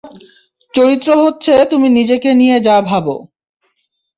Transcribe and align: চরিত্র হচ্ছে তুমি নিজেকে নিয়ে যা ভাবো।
চরিত্র 0.73 1.09
হচ্ছে 1.23 1.53
তুমি 1.71 1.87
নিজেকে 1.97 2.29
নিয়ে 2.33 2.57
যা 2.59 2.75
ভাবো। 2.89 3.15